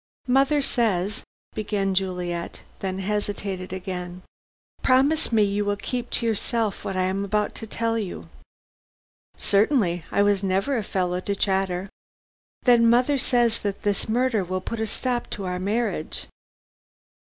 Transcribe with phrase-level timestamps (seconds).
[0.27, 1.21] "Mother says"
[1.53, 4.23] began Juliet, then hesitated again.
[4.81, 8.27] "Promise me you will keep to yourself what I am about to tell you."
[9.37, 10.03] "Certainly.
[10.11, 11.87] I never was a fellow to chatter."
[12.63, 16.25] "Then mother says that this murder will put a stop to our marriage."